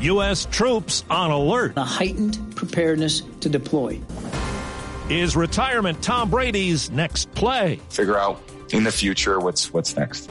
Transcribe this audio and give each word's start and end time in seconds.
U.S. 0.00 0.46
troops 0.46 1.04
on 1.10 1.30
alert. 1.30 1.74
A 1.76 1.84
heightened 1.84 2.56
preparedness 2.56 3.20
to 3.40 3.50
deploy. 3.50 4.00
Is 5.10 5.36
retirement 5.36 6.02
Tom 6.02 6.30
Brady's 6.30 6.90
next 6.90 7.30
play? 7.32 7.80
Figure 7.90 8.16
out 8.16 8.40
in 8.70 8.84
the 8.84 8.92
future 8.92 9.38
what's 9.40 9.74
what's 9.74 9.94
next. 9.96 10.30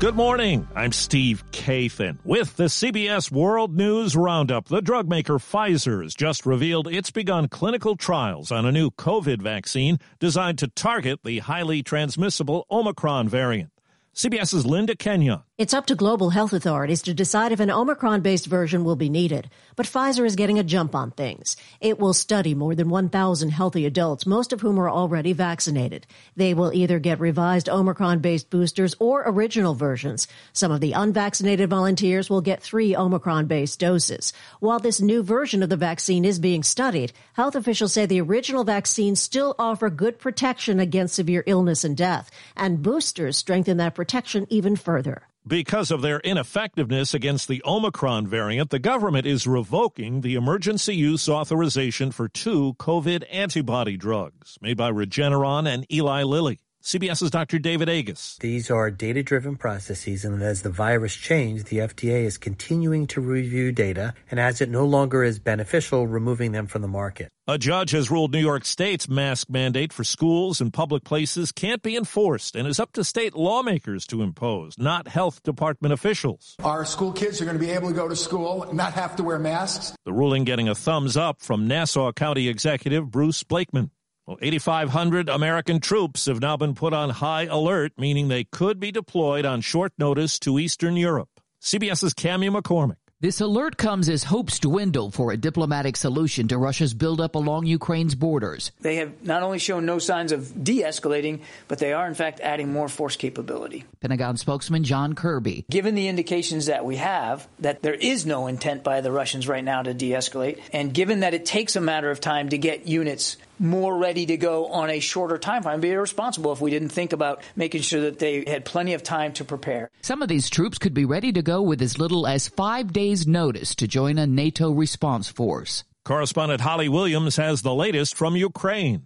Good 0.00 0.16
morning. 0.16 0.66
I'm 0.74 0.90
Steve 0.90 1.44
Kathan 1.52 2.18
with 2.24 2.56
the 2.56 2.64
CBS 2.64 3.30
World 3.30 3.76
News 3.76 4.16
Roundup. 4.16 4.66
The 4.66 4.82
drug 4.82 5.08
maker 5.08 5.34
Pfizer 5.34 6.02
has 6.02 6.14
just 6.14 6.44
revealed 6.44 6.88
it's 6.88 7.12
begun 7.12 7.48
clinical 7.48 7.96
trials 7.96 8.50
on 8.50 8.66
a 8.66 8.72
new 8.72 8.90
COVID 8.90 9.40
vaccine 9.40 9.98
designed 10.18 10.58
to 10.58 10.68
target 10.68 11.20
the 11.22 11.38
highly 11.38 11.82
transmissible 11.84 12.66
Omicron 12.70 13.28
variant. 13.28 13.70
CBS's 14.14 14.64
Linda 14.66 14.96
Kenyon. 14.96 15.42
It's 15.58 15.72
up 15.72 15.86
to 15.86 15.94
global 15.94 16.28
health 16.28 16.52
authorities 16.52 17.00
to 17.04 17.14
decide 17.14 17.50
if 17.50 17.60
an 17.60 17.70
Omicron 17.70 18.20
based 18.20 18.44
version 18.44 18.84
will 18.84 18.94
be 18.94 19.08
needed. 19.08 19.48
But 19.74 19.86
Pfizer 19.86 20.26
is 20.26 20.36
getting 20.36 20.58
a 20.58 20.62
jump 20.62 20.94
on 20.94 21.12
things. 21.12 21.56
It 21.80 21.98
will 21.98 22.12
study 22.12 22.54
more 22.54 22.74
than 22.74 22.90
1,000 22.90 23.48
healthy 23.48 23.86
adults, 23.86 24.26
most 24.26 24.52
of 24.52 24.60
whom 24.60 24.78
are 24.78 24.90
already 24.90 25.32
vaccinated. 25.32 26.06
They 26.36 26.52
will 26.52 26.74
either 26.74 26.98
get 26.98 27.20
revised 27.20 27.70
Omicron 27.70 28.18
based 28.18 28.50
boosters 28.50 28.94
or 28.98 29.22
original 29.26 29.72
versions. 29.72 30.28
Some 30.52 30.72
of 30.72 30.82
the 30.82 30.92
unvaccinated 30.92 31.70
volunteers 31.70 32.28
will 32.28 32.42
get 32.42 32.62
three 32.62 32.94
Omicron 32.94 33.46
based 33.46 33.80
doses. 33.80 34.34
While 34.60 34.80
this 34.80 35.00
new 35.00 35.22
version 35.22 35.62
of 35.62 35.70
the 35.70 35.78
vaccine 35.78 36.26
is 36.26 36.38
being 36.38 36.64
studied, 36.64 37.14
health 37.32 37.56
officials 37.56 37.94
say 37.94 38.04
the 38.04 38.20
original 38.20 38.64
vaccines 38.64 39.22
still 39.22 39.54
offer 39.58 39.88
good 39.88 40.18
protection 40.18 40.80
against 40.80 41.14
severe 41.14 41.44
illness 41.46 41.82
and 41.82 41.96
death, 41.96 42.30
and 42.58 42.82
boosters 42.82 43.38
strengthen 43.38 43.78
that 43.78 43.94
protection 43.94 44.46
even 44.50 44.76
further. 44.76 45.22
Because 45.48 45.92
of 45.92 46.02
their 46.02 46.18
ineffectiveness 46.18 47.14
against 47.14 47.46
the 47.46 47.62
Omicron 47.64 48.26
variant, 48.26 48.70
the 48.70 48.80
government 48.80 49.26
is 49.26 49.46
revoking 49.46 50.22
the 50.22 50.34
emergency 50.34 50.96
use 50.96 51.28
authorization 51.28 52.10
for 52.10 52.28
two 52.28 52.74
COVID 52.80 53.22
antibody 53.30 53.96
drugs 53.96 54.58
made 54.60 54.76
by 54.76 54.90
Regeneron 54.90 55.72
and 55.72 55.86
Eli 55.88 56.24
Lilly. 56.24 56.58
CBS's 56.86 57.32
Dr. 57.32 57.58
David 57.58 57.88
Agus. 57.88 58.36
These 58.38 58.70
are 58.70 58.92
data 58.92 59.20
driven 59.24 59.56
processes, 59.56 60.24
and 60.24 60.40
as 60.40 60.62
the 60.62 60.70
virus 60.70 61.16
changed, 61.16 61.66
the 61.66 61.78
FDA 61.78 62.22
is 62.22 62.38
continuing 62.38 63.08
to 63.08 63.20
review 63.20 63.72
data, 63.72 64.14
and 64.30 64.38
as 64.38 64.60
it 64.60 64.68
no 64.68 64.84
longer 64.84 65.24
is 65.24 65.40
beneficial, 65.40 66.06
removing 66.06 66.52
them 66.52 66.68
from 66.68 66.82
the 66.82 66.88
market. 66.88 67.28
A 67.48 67.58
judge 67.58 67.90
has 67.90 68.08
ruled 68.08 68.32
New 68.32 68.38
York 68.38 68.64
State's 68.64 69.08
mask 69.08 69.50
mandate 69.50 69.92
for 69.92 70.04
schools 70.04 70.60
and 70.60 70.72
public 70.72 71.02
places 71.02 71.50
can't 71.50 71.82
be 71.82 71.96
enforced 71.96 72.54
and 72.54 72.68
is 72.68 72.78
up 72.78 72.92
to 72.92 73.02
state 73.02 73.34
lawmakers 73.34 74.06
to 74.08 74.22
impose, 74.22 74.78
not 74.78 75.08
health 75.08 75.42
department 75.42 75.92
officials. 75.92 76.54
Our 76.62 76.84
school 76.84 77.12
kids 77.12 77.40
are 77.40 77.44
going 77.44 77.58
to 77.58 77.64
be 77.64 77.70
able 77.70 77.88
to 77.88 77.94
go 77.94 78.08
to 78.08 78.16
school 78.16 78.62
and 78.64 78.76
not 78.76 78.92
have 78.92 79.16
to 79.16 79.24
wear 79.24 79.38
masks. 79.40 79.92
The 80.04 80.12
ruling 80.12 80.44
getting 80.44 80.68
a 80.68 80.74
thumbs 80.74 81.16
up 81.16 81.40
from 81.40 81.66
Nassau 81.66 82.12
County 82.12 82.48
Executive 82.48 83.10
Bruce 83.10 83.44
Blakeman. 83.44 83.90
Well, 84.26 84.38
8,500 84.42 85.28
American 85.28 85.78
troops 85.78 86.26
have 86.26 86.40
now 86.40 86.56
been 86.56 86.74
put 86.74 86.92
on 86.92 87.10
high 87.10 87.44
alert, 87.44 87.92
meaning 87.96 88.26
they 88.26 88.42
could 88.42 88.80
be 88.80 88.90
deployed 88.90 89.46
on 89.46 89.60
short 89.60 89.92
notice 89.98 90.40
to 90.40 90.58
Eastern 90.58 90.96
Europe. 90.96 91.28
CBS's 91.62 92.12
Cami 92.12 92.50
McCormick. 92.50 92.96
This 93.20 93.40
alert 93.40 93.76
comes 93.76 94.08
as 94.08 94.24
hopes 94.24 94.58
dwindle 94.58 95.12
for 95.12 95.30
a 95.30 95.36
diplomatic 95.36 95.96
solution 95.96 96.48
to 96.48 96.58
Russia's 96.58 96.92
buildup 96.92 97.36
along 97.36 97.66
Ukraine's 97.66 98.14
borders. 98.16 98.72
They 98.80 98.96
have 98.96 99.22
not 99.22 99.44
only 99.44 99.58
shown 99.58 99.86
no 99.86 100.00
signs 100.00 100.32
of 100.32 100.62
de 100.62 100.82
escalating, 100.82 101.40
but 101.68 101.78
they 101.78 101.92
are, 101.92 102.06
in 102.06 102.14
fact, 102.14 102.40
adding 102.40 102.72
more 102.72 102.88
force 102.88 103.16
capability. 103.16 103.84
Pentagon 104.00 104.36
spokesman 104.36 104.84
John 104.84 105.14
Kirby. 105.14 105.64
Given 105.70 105.94
the 105.94 106.08
indications 106.08 106.66
that 106.66 106.84
we 106.84 106.96
have 106.96 107.48
that 107.60 107.80
there 107.80 107.94
is 107.94 108.26
no 108.26 108.48
intent 108.48 108.82
by 108.82 109.00
the 109.00 109.12
Russians 109.12 109.48
right 109.48 109.64
now 109.64 109.82
to 109.82 109.94
de 109.94 110.10
escalate, 110.10 110.60
and 110.72 110.92
given 110.92 111.20
that 111.20 111.32
it 111.32 111.46
takes 111.46 111.76
a 111.76 111.80
matter 111.80 112.10
of 112.10 112.20
time 112.20 112.48
to 112.48 112.58
get 112.58 112.86
units 112.86 113.36
more 113.58 113.96
ready 113.96 114.26
to 114.26 114.36
go 114.36 114.66
on 114.66 114.90
a 114.90 115.00
shorter 115.00 115.38
time 115.38 115.62
frame. 115.62 115.80
Be 115.80 115.90
irresponsible 115.90 116.52
if 116.52 116.60
we 116.60 116.70
didn't 116.70 116.90
think 116.90 117.12
about 117.12 117.42
making 117.54 117.82
sure 117.82 118.02
that 118.02 118.18
they 118.18 118.44
had 118.46 118.64
plenty 118.64 118.94
of 118.94 119.02
time 119.02 119.32
to 119.34 119.44
prepare. 119.44 119.90
Some 120.02 120.22
of 120.22 120.28
these 120.28 120.50
troops 120.50 120.78
could 120.78 120.94
be 120.94 121.04
ready 121.04 121.32
to 121.32 121.42
go 121.42 121.62
with 121.62 121.82
as 121.82 121.98
little 121.98 122.26
as 122.26 122.48
five 122.48 122.92
days' 122.92 123.26
notice 123.26 123.74
to 123.76 123.86
join 123.86 124.18
a 124.18 124.26
NATO 124.26 124.70
response 124.70 125.28
force. 125.28 125.84
Correspondent 126.06 126.60
Holly 126.60 126.88
Williams 126.88 127.34
has 127.34 127.62
the 127.62 127.74
latest 127.74 128.14
from 128.14 128.36
Ukraine. 128.36 129.04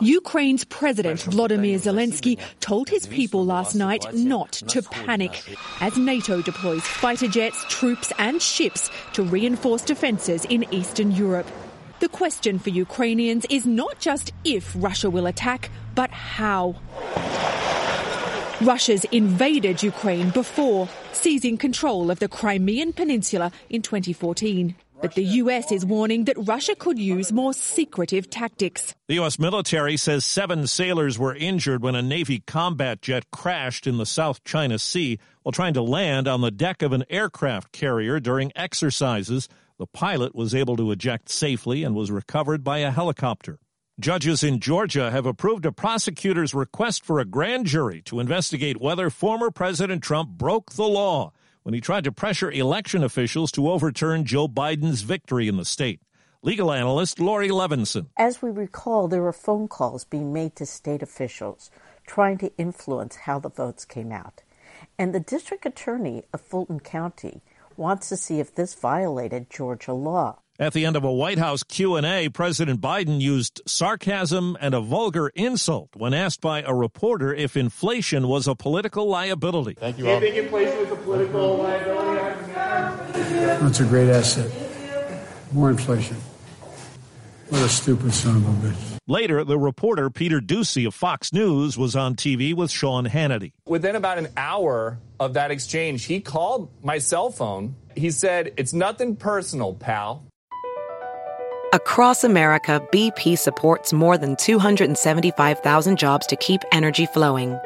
Ukraine's 0.00 0.64
President 0.64 1.20
Vladimir 1.20 1.78
Zelensky 1.78 2.40
told 2.60 2.88
his 2.88 3.06
people 3.06 3.44
last 3.44 3.74
night 3.74 4.06
not 4.14 4.52
to 4.52 4.80
panic 4.80 5.42
as 5.82 5.98
NATO 5.98 6.40
deploys 6.40 6.84
fighter 6.84 7.28
jets, 7.28 7.62
troops, 7.68 8.14
and 8.18 8.40
ships 8.40 8.90
to 9.12 9.24
reinforce 9.24 9.82
defences 9.82 10.46
in 10.46 10.64
Eastern 10.72 11.12
Europe. 11.12 11.46
The 11.98 12.08
question 12.08 12.58
for 12.58 12.68
Ukrainians 12.70 13.46
is 13.48 13.64
not 13.64 13.98
just 13.98 14.32
if 14.44 14.74
Russia 14.76 15.08
will 15.08 15.26
attack, 15.26 15.70
but 15.94 16.10
how. 16.10 16.74
Russia's 18.60 19.04
invaded 19.12 19.82
Ukraine 19.82 20.28
before, 20.30 20.88
seizing 21.12 21.56
control 21.56 22.10
of 22.10 22.18
the 22.18 22.28
Crimean 22.28 22.92
Peninsula 22.92 23.50
in 23.70 23.80
2014. 23.80 24.74
But 25.00 25.14
the 25.14 25.24
US 25.24 25.72
is 25.72 25.84
warning 25.84 26.24
that 26.24 26.36
Russia 26.38 26.74
could 26.74 26.98
use 26.98 27.32
more 27.32 27.52
secretive 27.52 28.28
tactics. 28.28 28.94
The 29.08 29.14
U.S. 29.16 29.38
military 29.38 29.96
says 29.96 30.24
seven 30.24 30.66
sailors 30.66 31.18
were 31.18 31.34
injured 31.34 31.82
when 31.82 31.94
a 31.94 32.02
Navy 32.02 32.40
combat 32.46 33.02
jet 33.02 33.30
crashed 33.30 33.86
in 33.86 33.98
the 33.98 34.06
South 34.06 34.42
China 34.44 34.78
Sea 34.78 35.18
while 35.42 35.52
trying 35.52 35.74
to 35.74 35.82
land 35.82 36.28
on 36.28 36.40
the 36.40 36.50
deck 36.50 36.82
of 36.82 36.92
an 36.92 37.04
aircraft 37.10 37.72
carrier 37.72 38.20
during 38.20 38.52
exercises. 38.56 39.48
The 39.78 39.86
pilot 39.86 40.34
was 40.34 40.54
able 40.54 40.76
to 40.78 40.90
eject 40.90 41.28
safely 41.28 41.84
and 41.84 41.94
was 41.94 42.10
recovered 42.10 42.64
by 42.64 42.78
a 42.78 42.90
helicopter. 42.90 43.58
Judges 44.00 44.42
in 44.42 44.58
Georgia 44.58 45.10
have 45.10 45.26
approved 45.26 45.66
a 45.66 45.72
prosecutor's 45.72 46.54
request 46.54 47.04
for 47.04 47.20
a 47.20 47.26
grand 47.26 47.66
jury 47.66 48.00
to 48.06 48.18
investigate 48.18 48.80
whether 48.80 49.10
former 49.10 49.50
President 49.50 50.02
Trump 50.02 50.30
broke 50.30 50.72
the 50.72 50.88
law 50.88 51.30
when 51.62 51.74
he 51.74 51.80
tried 51.82 52.04
to 52.04 52.12
pressure 52.12 52.50
election 52.50 53.04
officials 53.04 53.52
to 53.52 53.70
overturn 53.70 54.24
Joe 54.24 54.48
Biden's 54.48 55.02
victory 55.02 55.46
in 55.46 55.58
the 55.58 55.64
state. 55.66 56.00
Legal 56.42 56.72
analyst 56.72 57.20
Laurie 57.20 57.50
Levenson. 57.50 58.06
As 58.16 58.40
we 58.40 58.50
recall, 58.50 59.08
there 59.08 59.20
were 59.20 59.32
phone 59.32 59.68
calls 59.68 60.04
being 60.04 60.32
made 60.32 60.56
to 60.56 60.64
state 60.64 61.02
officials 61.02 61.70
trying 62.06 62.38
to 62.38 62.56
influence 62.56 63.16
how 63.16 63.38
the 63.38 63.50
votes 63.50 63.84
came 63.84 64.10
out. 64.10 64.42
And 64.98 65.14
the 65.14 65.20
district 65.20 65.66
attorney 65.66 66.22
of 66.32 66.40
Fulton 66.40 66.80
County 66.80 67.42
wants 67.78 68.08
to 68.08 68.16
see 68.16 68.40
if 68.40 68.54
this 68.54 68.74
violated 68.74 69.50
Georgia 69.50 69.92
law. 69.92 70.38
At 70.58 70.72
the 70.72 70.86
end 70.86 70.96
of 70.96 71.04
a 71.04 71.12
White 71.12 71.38
House 71.38 71.62
Q&A, 71.62 72.30
President 72.30 72.80
Biden 72.80 73.20
used 73.20 73.60
sarcasm 73.66 74.56
and 74.58 74.74
a 74.74 74.80
vulgar 74.80 75.28
insult 75.34 75.90
when 75.94 76.14
asked 76.14 76.40
by 76.40 76.62
a 76.62 76.72
reporter 76.72 77.34
if 77.34 77.58
inflation 77.58 78.26
was 78.26 78.48
a 78.48 78.54
political 78.54 79.06
liability. 79.06 79.74
Thank 79.74 79.98
you 79.98 80.08
all. 80.08 80.18
Do 80.18 80.26
you 80.26 80.32
think 80.32 80.44
inflation 80.44 80.78
was 80.78 80.90
a 80.90 80.96
political 80.96 81.56
liability? 81.58 82.52
That's 82.54 83.80
a 83.80 83.84
great 83.84 84.08
asset. 84.08 84.50
More 85.52 85.68
inflation. 85.68 86.16
What 87.48 87.62
a 87.62 87.68
stupid 87.68 88.12
son 88.12 88.36
of 88.36 88.64
a 88.64 88.68
bitch. 88.68 88.98
Later, 89.06 89.44
the 89.44 89.56
reporter 89.56 90.10
Peter 90.10 90.40
Doocy 90.40 90.84
of 90.84 90.94
Fox 90.94 91.32
News 91.32 91.78
was 91.78 91.94
on 91.94 92.16
TV 92.16 92.52
with 92.52 92.72
Sean 92.72 93.06
Hannity. 93.06 93.52
Within 93.66 93.94
about 93.94 94.18
an 94.18 94.28
hour 94.36 94.98
of 95.20 95.34
that 95.34 95.52
exchange, 95.52 96.06
he 96.06 96.20
called 96.20 96.70
my 96.82 96.98
cell 96.98 97.30
phone. 97.30 97.76
He 97.94 98.10
said, 98.10 98.52
It's 98.56 98.72
nothing 98.72 99.14
personal, 99.14 99.74
pal. 99.74 100.24
Across 101.72 102.24
America, 102.24 102.84
BP 102.92 103.38
supports 103.38 103.92
more 103.92 104.18
than 104.18 104.34
275,000 104.34 105.98
jobs 105.98 106.26
to 106.26 106.36
keep 106.36 106.62
energy 106.72 107.06
flowing. 107.06 107.56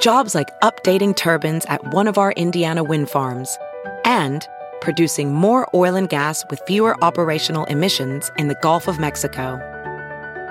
Jobs 0.00 0.34
like 0.34 0.48
updating 0.60 1.16
turbines 1.16 1.64
at 1.66 1.94
one 1.94 2.08
of 2.08 2.18
our 2.18 2.32
Indiana 2.32 2.84
wind 2.84 3.08
farms 3.08 3.58
and 4.04 4.46
producing 4.80 5.32
more 5.32 5.68
oil 5.74 5.94
and 5.94 6.08
gas 6.08 6.44
with 6.50 6.60
fewer 6.66 6.96
operational 7.04 7.64
emissions 7.66 8.30
in 8.36 8.48
the 8.48 8.58
Gulf 8.62 8.88
of 8.88 8.98
Mexico. 8.98 9.58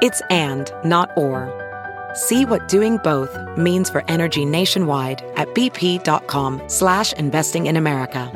It's 0.02 0.22
and, 0.30 0.72
not 0.84 1.10
or. 1.18 1.52
See 2.14 2.46
what 2.46 2.68
doing 2.68 2.98
both 2.98 3.38
means 3.58 3.90
for 3.90 4.04
energy 4.08 4.46
nationwide 4.46 5.22
at 5.36 5.48
bp.com 5.54 6.62
slash 6.68 7.14
investing 7.14 7.68
in 7.68 7.78
America. 7.78 8.31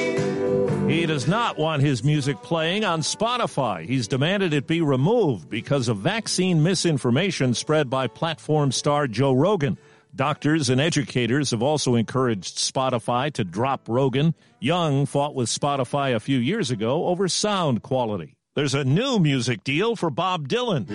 He 0.89 1.05
does 1.05 1.27
not 1.27 1.57
want 1.57 1.81
his 1.81 2.03
music 2.03 2.41
playing 2.41 2.83
on 2.83 3.01
Spotify. 3.01 3.85
He's 3.85 4.07
demanded 4.07 4.53
it 4.53 4.67
be 4.67 4.81
removed 4.81 5.49
because 5.49 5.87
of 5.87 5.97
vaccine 5.97 6.61
misinformation 6.61 7.53
spread 7.53 7.89
by 7.89 8.07
platform 8.07 8.71
star 8.71 9.07
Joe 9.07 9.31
Rogan. 9.31 9.77
Doctors 10.15 10.69
and 10.69 10.79
educators 10.79 11.49
have 11.49 11.63
also 11.63 11.95
encouraged 11.95 12.57
Spotify 12.59 13.33
to 13.33 13.43
drop 13.43 13.89
Rogan. 13.89 14.35
Young 14.59 15.07
fought 15.07 15.33
with 15.33 15.49
Spotify 15.49 16.13
a 16.13 16.19
few 16.19 16.37
years 16.37 16.69
ago 16.69 17.07
over 17.07 17.27
sound 17.27 17.81
quality. 17.81 18.35
There's 18.53 18.75
a 18.75 18.83
new 18.83 19.17
music 19.17 19.63
deal 19.63 19.95
for 19.95 20.11
Bob 20.11 20.47
Dylan. 20.47 20.87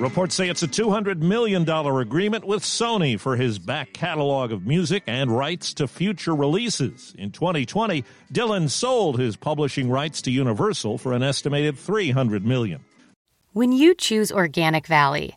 Reports 0.00 0.34
say 0.34 0.48
it's 0.48 0.64
a 0.64 0.68
$200 0.68 1.18
million 1.18 1.68
agreement 1.68 2.44
with 2.44 2.64
Sony 2.64 3.20
for 3.20 3.36
his 3.36 3.60
back 3.60 3.92
catalog 3.92 4.50
of 4.50 4.66
music 4.66 5.04
and 5.06 5.30
rights 5.30 5.72
to 5.74 5.86
future 5.86 6.34
releases. 6.34 7.14
In 7.16 7.30
2020, 7.30 8.04
Dylan 8.32 8.68
sold 8.70 9.20
his 9.20 9.36
publishing 9.36 9.88
rights 9.88 10.22
to 10.22 10.32
Universal 10.32 10.98
for 10.98 11.12
an 11.12 11.22
estimated 11.22 11.78
300 11.78 12.44
million. 12.44 12.80
When 13.52 13.70
you 13.70 13.94
choose 13.94 14.32
Organic 14.32 14.88
Valley, 14.88 15.36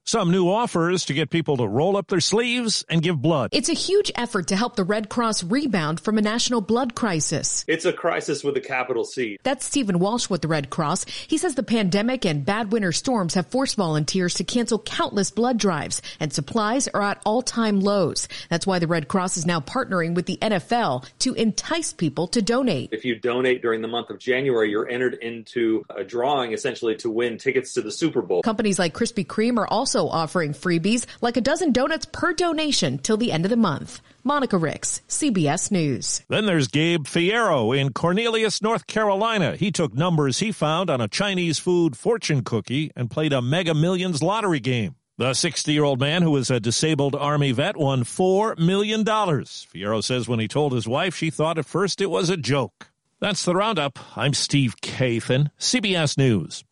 Some 0.07 0.31
new 0.31 0.51
offers 0.51 1.07
to 1.07 1.15
get 1.15 1.31
people 1.31 1.57
to 1.57 1.67
roll 1.67 1.97
up 1.97 2.09
their 2.09 2.21
sleeves 2.21 2.85
and 2.91 3.01
give 3.03 3.23
blood. 3.23 3.49
It's 3.53 3.71
a 3.71 3.75
huge 3.75 4.13
effort 4.17 4.49
to 4.49 4.57
help 4.57 4.77
the 4.77 4.85
Red 4.85 5.09
Cross 5.09 5.45
rebound 5.45 5.99
from 5.99 6.19
a 6.19 6.21
national 6.21 6.61
blood 6.61 6.95
crisis. 6.95 7.65
It's 7.67 7.87
a 7.87 7.93
crisis 7.93 8.45
with 8.45 8.55
a 8.59 8.61
capital 8.61 9.07
C. 9.07 9.39
That's 9.45 9.65
Stephen 9.65 9.99
Walsh 9.99 10.29
with 10.29 10.43
the 10.43 10.49
Red 10.49 10.69
Cross. 10.69 11.07
He 11.07 11.39
says 11.39 11.55
the 11.55 11.63
pandemic 11.63 12.27
and 12.27 12.45
bad 12.45 12.71
winter 12.71 12.93
storms 12.93 13.33
have 13.33 13.47
forced 13.47 13.77
volunteers 13.77 14.35
to 14.35 14.45
cancel 14.45 14.79
countless 14.79 15.31
blood 15.31 15.57
drives, 15.57 16.03
and 16.21 16.31
supplies 16.31 16.87
are 16.89 17.01
at 17.01 17.23
all-time 17.25 17.81
lows. 17.81 18.29
That's 18.51 18.67
why 18.67 18.81
the 18.81 18.87
Red 18.87 19.09
Cross 19.09 19.39
is 19.39 19.47
now 19.47 19.61
partnering 19.61 20.15
with 20.15 20.27
the 20.27 20.37
NFL 20.37 21.09
to 21.21 21.33
entice 21.33 21.95
people 21.95 22.27
to 22.29 22.43
donate. 22.43 22.91
If 22.93 23.07
you 23.07 23.19
donate 23.19 23.63
during 23.63 23.81
the 23.81 23.89
month 23.89 24.11
of 24.11 24.19
January, 24.19 24.71
you're 24.71 24.87
entered 24.87 25.15
into 25.15 25.83
a 25.89 26.05
drawing 26.05 26.53
essentially 26.53 26.97
to 26.97 27.09
win 27.09 27.39
tickets 27.39 27.73
to 27.73 27.81
the 27.81 27.91
Super 27.91 28.21
Bowl. 28.21 28.43
Companies 28.43 28.79
like 28.79 28.93
Krispy 28.93 29.27
Kreme 29.27 29.57
are 29.57 29.67
also 29.67 29.94
offering 30.01 30.53
freebies 30.53 31.07
like 31.21 31.37
a 31.37 31.41
dozen 31.41 31.73
donuts 31.73 32.07
per 32.07 32.33
donation 32.33 32.99
till 32.99 33.17
the 33.17 33.33
end 33.33 33.45
of 33.45 33.51
the 33.51 33.57
month. 33.57 34.01
Monica 34.23 34.57
Ricks, 34.57 35.03
CBS 35.09 35.71
News. 35.71 36.23
Then 36.29 36.47
there's 36.47 36.69
Gabe 36.69 37.05
Fierro 37.05 37.79
in 37.79 37.93
Cornelius, 37.93 38.63
North 38.63 38.87
Carolina. 38.87 39.57
He 39.57 39.71
took 39.71 39.95
numbers 39.95 40.39
he 40.39 40.51
found 40.51 40.91
on 40.91 41.01
a 41.01 41.09
Chinese 41.09 41.59
food 41.59 41.97
fortune 41.97 42.43
cookie 42.43 42.91
and 42.97 43.11
played 43.11 43.33
a 43.33 43.43
Mega 43.43 43.75
Millions 43.75 44.23
lottery 44.23 44.61
game. 44.61 44.95
The 45.17 45.33
60 45.33 45.73
year 45.73 45.85
old 45.85 46.01
man, 46.01 46.23
who 46.23 46.37
is 46.37 46.51
a 46.51 46.59
disabled 46.59 47.15
Army 47.15 47.53
vet, 47.53 47.77
won 47.77 48.03
$4 48.03 48.59
million. 48.59 49.05
Fierro 49.05 50.03
says 50.03 50.27
when 50.27 50.41
he 50.41 50.49
told 50.49 50.73
his 50.73 50.89
wife, 50.89 51.15
she 51.15 51.31
thought 51.31 51.59
at 51.59 51.67
first 51.67 52.01
it 52.01 52.11
was 52.11 52.31
a 52.31 52.37
joke. 52.37 52.91
That's 53.21 53.45
the 53.45 53.55
roundup. 53.55 53.99
I'm 54.17 54.35
Steve 54.35 54.75
Kathan, 54.81 55.51
CBS 55.59 56.19
News. 56.19 56.65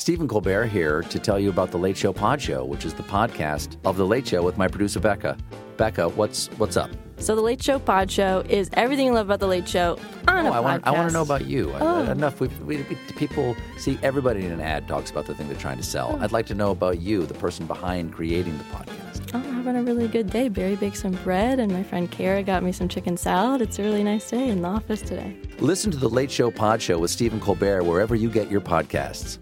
Stephen 0.00 0.26
Colbert 0.26 0.64
here 0.64 1.02
to 1.02 1.18
tell 1.18 1.38
you 1.38 1.50
about 1.50 1.70
the 1.70 1.76
Late 1.76 1.94
Show 1.94 2.10
Pod 2.10 2.40
Show, 2.40 2.64
which 2.64 2.86
is 2.86 2.94
the 2.94 3.02
podcast 3.02 3.76
of 3.84 3.98
the 3.98 4.06
Late 4.06 4.26
Show 4.26 4.42
with 4.42 4.56
my 4.56 4.66
producer 4.66 4.98
Becca. 4.98 5.36
Becca, 5.76 6.08
what's 6.08 6.46
what's 6.56 6.78
up? 6.78 6.90
So 7.18 7.36
the 7.36 7.42
Late 7.42 7.62
Show 7.62 7.78
Pod 7.78 8.10
Show 8.10 8.42
is 8.48 8.70
everything 8.72 9.08
you 9.08 9.12
love 9.12 9.26
about 9.26 9.40
the 9.40 9.46
Late 9.46 9.68
Show 9.68 9.98
on 10.26 10.46
Oh, 10.46 10.52
a 10.52 10.52
I 10.52 10.60
want, 10.60 10.86
I 10.86 10.90
want 10.92 11.08
to 11.08 11.12
know 11.12 11.20
about 11.20 11.44
you. 11.44 11.70
Oh. 11.78 12.10
Enough. 12.10 12.40
We, 12.40 12.48
we, 12.64 12.76
we, 12.78 12.96
people 13.16 13.54
see 13.76 13.98
everybody 14.02 14.42
in 14.46 14.52
an 14.52 14.62
ad 14.62 14.88
talks 14.88 15.10
about 15.10 15.26
the 15.26 15.34
thing 15.34 15.48
they're 15.48 15.58
trying 15.58 15.76
to 15.76 15.82
sell. 15.82 16.16
Oh. 16.18 16.24
I'd 16.24 16.32
like 16.32 16.46
to 16.46 16.54
know 16.54 16.70
about 16.70 17.02
you, 17.02 17.26
the 17.26 17.34
person 17.34 17.66
behind 17.66 18.14
creating 18.14 18.56
the 18.56 18.64
podcast. 18.64 19.34
Oh, 19.34 19.38
I'm 19.38 19.52
having 19.62 19.76
a 19.76 19.82
really 19.82 20.08
good 20.08 20.30
day. 20.30 20.48
Barry 20.48 20.76
baked 20.76 20.96
some 20.96 21.12
bread, 21.24 21.58
and 21.60 21.70
my 21.70 21.82
friend 21.82 22.10
Kara 22.10 22.42
got 22.42 22.62
me 22.62 22.72
some 22.72 22.88
chicken 22.88 23.18
salad. 23.18 23.60
It's 23.60 23.78
a 23.78 23.82
really 23.82 24.02
nice 24.02 24.30
day 24.30 24.48
in 24.48 24.62
the 24.62 24.68
office 24.68 25.02
today. 25.02 25.36
Listen 25.58 25.90
to 25.90 25.98
the 25.98 26.08
Late 26.08 26.30
Show 26.30 26.50
Pod 26.50 26.80
Show 26.80 26.98
with 27.00 27.10
Stephen 27.10 27.38
Colbert 27.38 27.82
wherever 27.84 28.14
you 28.14 28.30
get 28.30 28.50
your 28.50 28.62
podcasts. 28.62 29.40